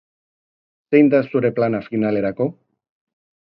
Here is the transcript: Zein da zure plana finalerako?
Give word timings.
Zein 0.95 1.11
da 1.15 1.19
zure 1.33 1.51
plana 1.59 1.83
finalerako? 1.89 2.49